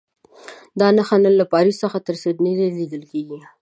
[0.79, 3.39] دا نښه نن له پاریس تر سیډني لیدل کېږي.